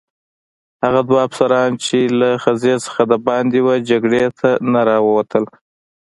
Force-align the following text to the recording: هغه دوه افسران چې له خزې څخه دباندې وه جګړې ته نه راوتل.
هغه 0.83 1.01
دوه 1.09 1.19
افسران 1.27 1.71
چې 1.85 1.97
له 2.19 2.29
خزې 2.43 2.75
څخه 2.85 3.01
دباندې 3.11 3.59
وه 3.65 3.75
جګړې 3.89 4.25
ته 4.39 4.49
نه 4.71 4.81
راوتل. 4.89 5.43